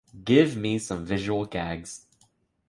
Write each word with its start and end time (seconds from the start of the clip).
Give 0.23 0.57
me 0.57 0.79
some 0.79 1.05
visual 1.05 1.45
gags. 1.45 2.07